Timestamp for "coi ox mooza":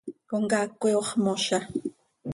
0.81-1.59